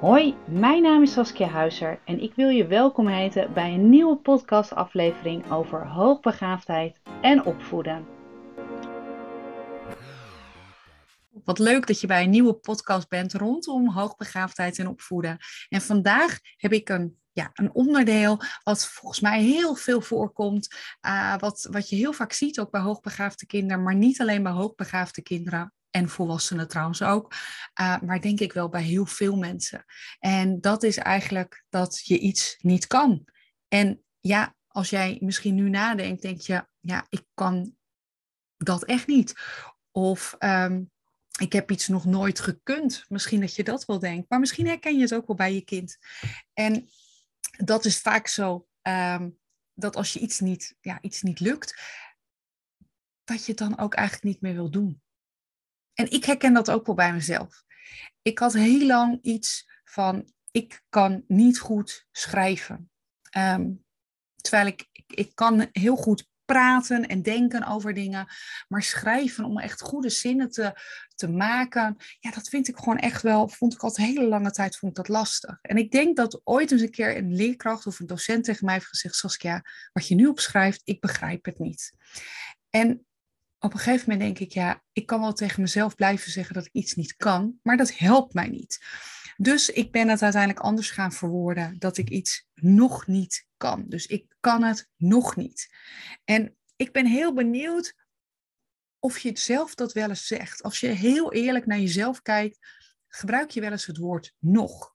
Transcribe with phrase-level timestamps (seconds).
[0.00, 4.16] Hoi, mijn naam is Saskia Huizer en ik wil je welkom heten bij een nieuwe
[4.16, 8.06] podcastaflevering over hoogbegaafdheid en opvoeden.
[11.44, 15.38] Wat leuk dat je bij een nieuwe podcast bent rondom hoogbegaafdheid en opvoeden.
[15.68, 20.74] En vandaag heb ik een, ja, een onderdeel wat volgens mij heel veel voorkomt.
[21.06, 24.52] Uh, wat, wat je heel vaak ziet ook bij hoogbegaafde kinderen, maar niet alleen bij
[24.52, 27.34] hoogbegaafde kinderen en volwassenen trouwens ook,
[27.80, 29.84] uh, maar denk ik wel bij heel veel mensen.
[30.18, 33.24] En dat is eigenlijk dat je iets niet kan.
[33.68, 37.76] En ja, als jij misschien nu nadenkt, denk je, ja, ik kan
[38.56, 39.34] dat echt niet.
[39.90, 40.90] Of um,
[41.38, 43.04] ik heb iets nog nooit gekund.
[43.08, 45.64] Misschien dat je dat wel denkt, maar misschien herken je het ook wel bij je
[45.64, 45.98] kind.
[46.52, 46.88] En
[47.64, 49.38] dat is vaak zo, um,
[49.74, 51.82] dat als je iets niet, ja, iets niet lukt,
[53.24, 55.02] dat je het dan ook eigenlijk niet meer wil doen.
[55.94, 57.62] En ik herken dat ook wel bij mezelf.
[58.22, 62.90] Ik had heel lang iets van, ik kan niet goed schrijven.
[63.36, 63.84] Um,
[64.36, 68.26] terwijl ik, ik, kan heel goed praten en denken over dingen.
[68.68, 70.80] Maar schrijven om echt goede zinnen te,
[71.14, 74.50] te maken, ja, dat vind ik gewoon echt wel, vond ik altijd een hele lange
[74.50, 75.58] tijd vond ik dat lastig.
[75.62, 78.74] En ik denk dat ooit eens een keer een leerkracht of een docent tegen mij
[78.74, 81.92] heeft gezegd, Saskia, wat je nu opschrijft, ik begrijp het niet.
[82.70, 83.06] En
[83.60, 86.66] op een gegeven moment denk ik, ja, ik kan wel tegen mezelf blijven zeggen dat
[86.66, 88.84] ik iets niet kan, maar dat helpt mij niet.
[89.36, 93.84] Dus ik ben het uiteindelijk anders gaan verwoorden dat ik iets nog niet kan.
[93.88, 95.74] Dus ik kan het nog niet.
[96.24, 97.94] En ik ben heel benieuwd
[98.98, 100.62] of je zelf dat wel eens zegt.
[100.62, 102.58] Als je heel eerlijk naar jezelf kijkt,
[103.08, 104.94] gebruik je wel eens het woord nog.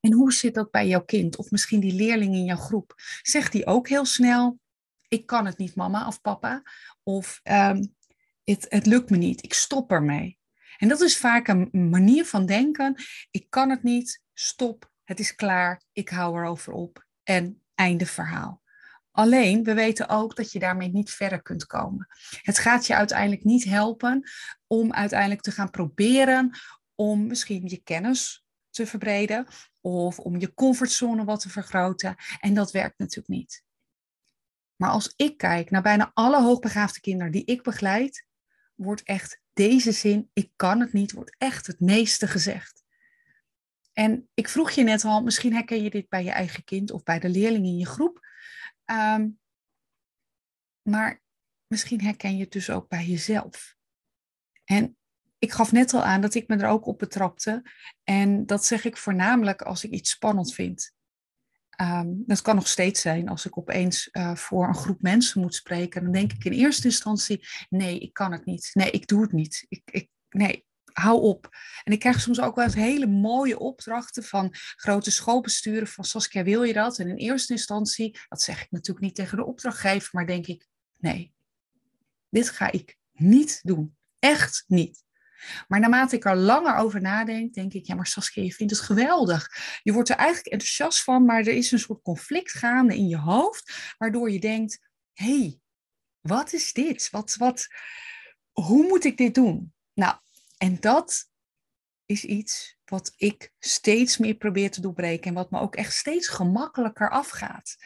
[0.00, 1.36] En hoe zit dat bij jouw kind?
[1.36, 2.94] Of misschien die leerling in jouw groep?
[3.22, 4.58] Zegt die ook heel snel:
[5.08, 6.62] Ik kan het niet, mama of papa.
[7.04, 7.94] Of um,
[8.44, 10.38] het, het lukt me niet, ik stop ermee.
[10.78, 12.94] En dat is vaak een manier van denken.
[13.30, 18.62] Ik kan het niet, stop, het is klaar, ik hou erover op en einde verhaal.
[19.10, 22.06] Alleen, we weten ook dat je daarmee niet verder kunt komen.
[22.42, 24.30] Het gaat je uiteindelijk niet helpen
[24.66, 26.58] om uiteindelijk te gaan proberen
[26.94, 29.46] om misschien je kennis te verbreden
[29.80, 32.16] of om je comfortzone wat te vergroten.
[32.40, 33.63] En dat werkt natuurlijk niet.
[34.76, 38.26] Maar als ik kijk naar bijna alle hoogbegaafde kinderen die ik begeleid,
[38.74, 42.82] wordt echt deze zin, ik kan het niet, wordt echt het meeste gezegd.
[43.92, 47.02] En ik vroeg je net al, misschien herken je dit bij je eigen kind of
[47.02, 48.26] bij de leerling in je groep.
[48.84, 49.38] Um,
[50.82, 51.22] maar
[51.66, 53.76] misschien herken je het dus ook bij jezelf.
[54.64, 54.96] En
[55.38, 57.62] ik gaf net al aan dat ik me er ook op betrapte.
[58.04, 60.93] En dat zeg ik voornamelijk als ik iets spannend vind.
[61.82, 65.54] Um, dat kan nog steeds zijn als ik opeens uh, voor een groep mensen moet
[65.54, 66.02] spreken.
[66.02, 68.70] Dan denk ik in eerste instantie: nee, ik kan het niet.
[68.72, 69.66] Nee, ik doe het niet.
[69.68, 71.48] Ik, ik, nee, hou op.
[71.84, 75.88] En ik krijg soms ook wel eens hele mooie opdrachten van grote schoolbesturen.
[75.88, 76.98] Van Saskia, wil je dat?
[76.98, 80.66] En in eerste instantie, dat zeg ik natuurlijk niet tegen de opdrachtgever, maar denk ik:
[80.98, 81.32] nee,
[82.28, 83.96] dit ga ik niet doen.
[84.18, 85.03] Echt niet.
[85.68, 88.82] Maar naarmate ik er langer over nadenk, denk ik, ja, maar Saskia, je vindt het
[88.82, 89.48] geweldig.
[89.82, 93.18] Je wordt er eigenlijk enthousiast van, maar er is een soort conflict gaande in je
[93.18, 95.58] hoofd, waardoor je denkt, hé, hey,
[96.20, 97.10] wat is dit?
[97.10, 97.66] Wat, wat,
[98.52, 99.74] hoe moet ik dit doen?
[99.92, 100.16] Nou,
[100.56, 101.28] en dat
[102.06, 106.28] is iets wat ik steeds meer probeer te doorbreken en wat me ook echt steeds
[106.28, 107.76] gemakkelijker afgaat.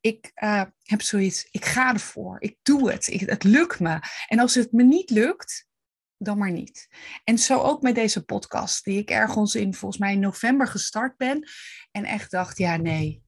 [0.00, 4.00] Ik uh, heb zoiets, ik ga ervoor, ik doe het, het lukt me.
[4.26, 5.68] En als het me niet lukt,
[6.22, 6.88] dan maar niet.
[7.24, 11.16] En zo ook met deze podcast, die ik ergens in volgens mij in november gestart
[11.16, 11.48] ben.
[11.90, 13.22] En echt dacht, ja nee,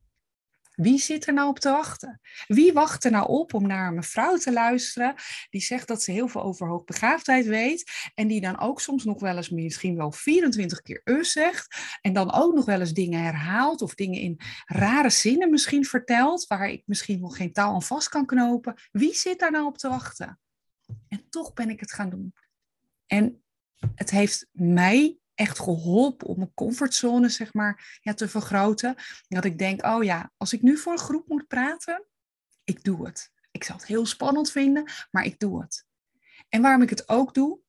[0.75, 2.21] wie zit er nou op te wachten?
[2.47, 5.15] Wie wacht er nou op om naar een mevrouw te luisteren
[5.51, 9.21] die zegt dat ze heel veel over hoogbegaafdheid weet en die dan ook soms nog
[9.21, 13.23] wel eens misschien wel 24 keer us zegt en dan ook nog wel eens dingen
[13.23, 17.83] herhaalt of dingen in rare zinnen misschien vertelt waar ik misschien nog geen taal aan
[17.83, 18.75] vast kan knopen.
[18.93, 20.41] Wie zit daar nou op te wachten?
[21.09, 22.35] En toch ben ik het gaan doen.
[23.13, 23.43] En
[23.95, 28.95] het heeft mij echt geholpen om mijn comfortzone, zeg maar, ja, te vergroten.
[29.29, 32.07] Dat ik denk, oh ja, als ik nu voor een groep moet praten,
[32.65, 33.31] ik doe het.
[33.51, 35.87] Ik zal het heel spannend vinden, maar ik doe het.
[36.49, 37.61] En waarom ik het ook doe,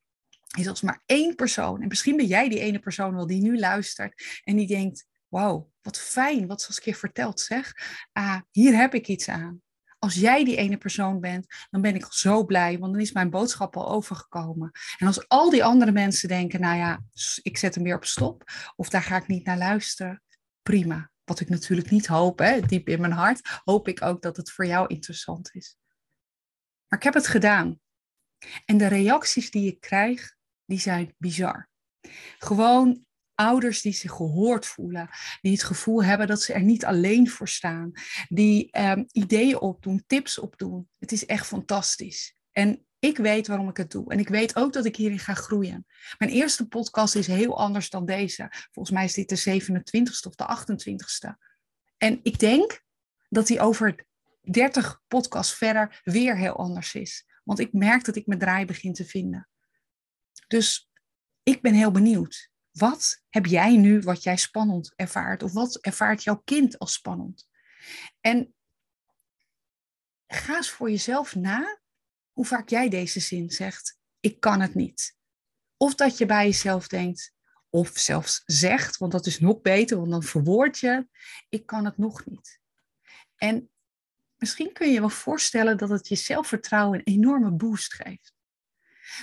[0.57, 3.59] is als maar één persoon, en misschien ben jij die ene persoon wel die nu
[3.59, 7.73] luistert en die denkt, wauw, wat fijn wat Saskia vertelt zeg.
[8.11, 9.62] Ah, hier heb ik iets aan
[10.03, 13.29] als jij die ene persoon bent, dan ben ik zo blij, want dan is mijn
[13.29, 14.71] boodschap al overgekomen.
[14.97, 17.03] En als al die andere mensen denken, nou ja,
[17.41, 18.43] ik zet hem weer op stop,
[18.75, 20.23] of daar ga ik niet naar luisteren,
[20.61, 21.11] prima.
[21.23, 24.51] Wat ik natuurlijk niet hoop, hè, diep in mijn hart, hoop ik ook dat het
[24.51, 25.77] voor jou interessant is.
[26.87, 27.79] Maar ik heb het gedaan.
[28.65, 30.35] En de reacties die ik krijg,
[30.65, 31.69] die zijn bizar.
[32.37, 33.05] Gewoon
[33.43, 35.09] Ouders die zich gehoord voelen,
[35.41, 37.91] die het gevoel hebben dat ze er niet alleen voor staan,
[38.29, 40.89] die um, ideeën opdoen, tips opdoen.
[40.99, 42.35] Het is echt fantastisch.
[42.51, 44.11] En ik weet waarom ik het doe.
[44.11, 45.85] En ik weet ook dat ik hierin ga groeien.
[46.17, 48.47] Mijn eerste podcast is heel anders dan deze.
[48.71, 51.51] Volgens mij is dit de 27ste of de 28ste.
[51.97, 52.81] En ik denk
[53.29, 54.05] dat die over
[54.41, 57.25] 30 podcasts verder weer heel anders is.
[57.43, 59.49] Want ik merk dat ik mijn draai begin te vinden.
[60.47, 60.91] Dus
[61.43, 62.51] ik ben heel benieuwd.
[62.73, 65.43] Wat heb jij nu wat jij spannend ervaart?
[65.43, 67.47] Of wat ervaart jouw kind als spannend?
[68.21, 68.55] En
[70.27, 71.79] ga eens voor jezelf na
[72.31, 73.99] hoe vaak jij deze zin zegt.
[74.19, 75.17] Ik kan het niet.
[75.77, 77.33] Of dat je bij jezelf denkt,
[77.69, 81.07] of zelfs zegt, want dat is nog beter, want dan verwoord je,
[81.49, 82.59] ik kan het nog niet.
[83.35, 83.69] En
[84.37, 88.33] misschien kun je je wel voorstellen dat het je zelfvertrouwen een enorme boost geeft.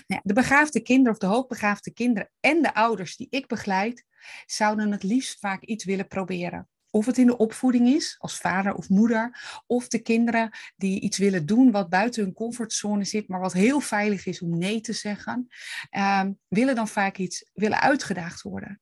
[0.06, 4.04] Nou de begaafde kinderen of de hoogbegaafde kinderen en de ouders die ik begeleid,
[4.46, 6.68] zouden het liefst vaak iets willen proberen.
[6.90, 11.18] Of het in de opvoeding is, als vader of moeder, of de kinderen die iets
[11.18, 14.92] willen doen wat buiten hun comfortzone zit, maar wat heel veilig is om nee te
[14.92, 15.46] zeggen,
[15.90, 18.80] ehm, willen dan vaak iets willen uitgedaagd worden.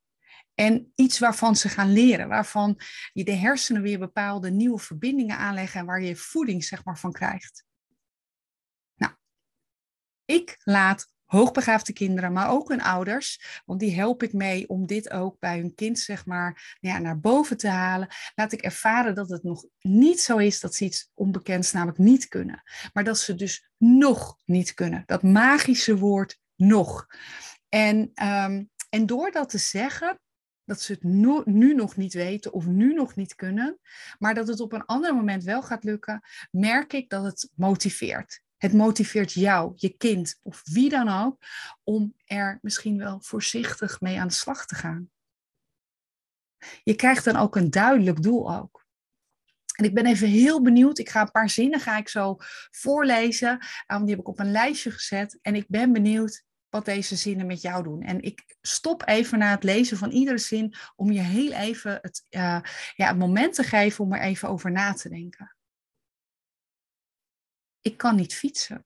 [0.55, 2.81] En iets waarvan ze gaan leren, waarvan
[3.13, 7.13] je de hersenen weer bepaalde nieuwe verbindingen aanleggen en waar je voeding zeg maar, van
[7.13, 7.65] krijgt.
[10.29, 15.11] Ik laat hoogbegaafde kinderen, maar ook hun ouders, want die help ik mee om dit
[15.11, 18.09] ook bij hun kind zeg maar ja, naar boven te halen.
[18.35, 22.29] Laat ik ervaren dat het nog niet zo is dat ze iets onbekends namelijk niet
[22.29, 25.03] kunnen, maar dat ze dus nog niet kunnen.
[25.07, 27.07] Dat magische woord nog.
[27.69, 30.21] En, um, en door dat te zeggen,
[30.65, 31.03] dat ze het
[31.47, 33.79] nu nog niet weten of nu nog niet kunnen,
[34.19, 36.21] maar dat het op een ander moment wel gaat lukken,
[36.51, 38.47] merk ik dat het motiveert.
[38.59, 41.37] Het motiveert jou, je kind of wie dan ook,
[41.85, 45.11] om er misschien wel voorzichtig mee aan de slag te gaan.
[46.83, 48.87] Je krijgt dan ook een duidelijk doel ook.
[49.79, 50.99] En ik ben even heel benieuwd.
[50.99, 52.37] Ik ga een paar zinnen ga ik zo
[52.71, 53.67] voorlezen.
[53.87, 55.39] Um, die heb ik op een lijstje gezet.
[55.43, 58.03] En ik ben benieuwd wat deze zinnen met jou doen.
[58.03, 62.27] En ik stop even na het lezen van iedere zin om je heel even het,
[62.31, 62.61] uh,
[62.95, 65.57] ja, het moment te geven om er even over na te denken.
[67.81, 68.85] Ik kan niet fietsen.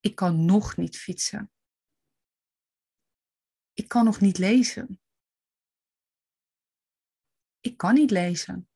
[0.00, 1.52] Ik kan nog niet fietsen.
[3.72, 5.00] Ik kan nog niet lezen.
[7.60, 8.70] Ik kan niet lezen.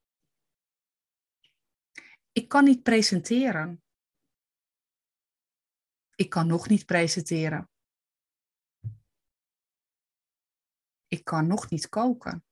[2.32, 3.84] Ik kan niet presenteren.
[6.14, 7.70] Ik kan nog niet presenteren.
[11.06, 12.44] Ik kan nog niet koken.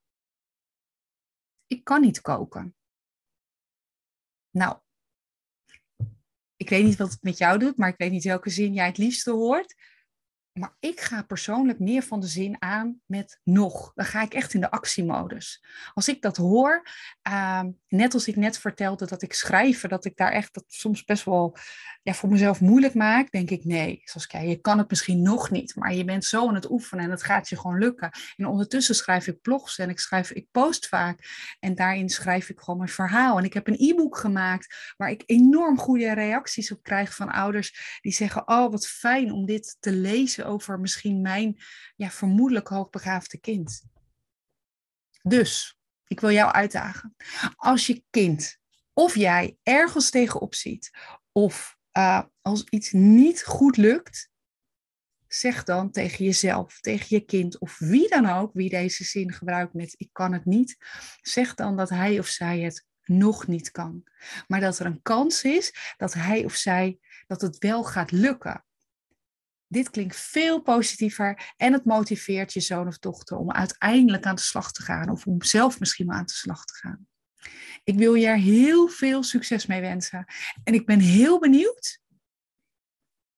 [1.67, 2.77] Ik kan niet koken.
[4.53, 4.79] Nou,
[6.57, 8.87] ik weet niet wat het met jou doet, maar ik weet niet welke zin jij
[8.87, 9.75] het liefste hoort.
[10.53, 13.93] Maar ik ga persoonlijk meer van de zin aan met nog.
[13.95, 15.65] Dan ga ik echt in de actiemodus.
[15.95, 16.89] Als ik dat hoor,
[17.29, 21.05] uh, net als ik net vertelde dat ik schrijven, dat ik daar echt dat soms
[21.05, 21.57] best wel
[22.03, 24.01] ja, voor mezelf moeilijk maak, denk ik nee.
[24.05, 27.05] Zoals kijk, je kan het misschien nog niet, maar je bent zo aan het oefenen
[27.05, 28.11] en het gaat je gewoon lukken.
[28.37, 31.21] En ondertussen schrijf ik blogs en ik, schrijf, ik post vaak.
[31.61, 33.39] En daarin schrijf ik gewoon mijn verhaal.
[33.39, 37.99] En ik heb een e-book gemaakt waar ik enorm goede reacties op krijg van ouders
[38.01, 41.57] die zeggen: Oh, wat fijn om dit te lezen over misschien mijn
[41.97, 43.83] ja, vermoedelijk hoogbegaafde kind.
[45.23, 47.17] Dus, ik wil jou uitdagen.
[47.57, 48.59] Als je kind
[48.93, 50.91] of jij ergens tegenop ziet,
[51.33, 54.31] of uh, als iets niet goed lukt,
[55.27, 59.75] zeg dan tegen jezelf, tegen je kind of wie dan ook, wie deze zin gebruikt
[59.75, 60.77] met ik kan het niet,
[61.21, 64.05] zeg dan dat hij of zij het nog niet kan.
[64.49, 68.65] Maar dat er een kans is dat hij of zij dat het wel gaat lukken.
[69.73, 74.41] Dit klinkt veel positiever en het motiveert je zoon of dochter om uiteindelijk aan de
[74.41, 77.07] slag te gaan of om zelf misschien wel aan de slag te gaan.
[77.85, 80.25] Ik wil je er heel veel succes mee wensen.
[80.65, 82.01] En ik ben heel benieuwd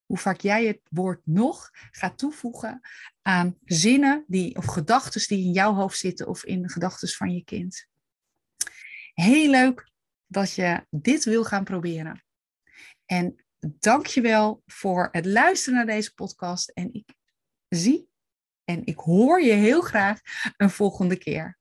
[0.06, 2.80] hoe vaak jij het woord nog gaat toevoegen
[3.22, 7.34] aan zinnen die, of gedachten die in jouw hoofd zitten of in de gedachten van
[7.34, 7.86] je kind.
[9.12, 9.90] Heel leuk
[10.26, 12.24] dat je dit wil gaan proberen.
[13.04, 13.43] En
[13.78, 16.68] dank je wel voor het luisteren naar deze podcast.
[16.68, 17.14] En ik
[17.68, 18.08] zie
[18.64, 20.20] en ik hoor je heel graag
[20.56, 21.58] een volgende keer.